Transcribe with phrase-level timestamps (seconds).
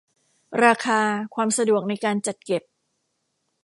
[0.63, 0.99] ราคา
[1.35, 2.63] ความสะดวกในการจัดเก็บ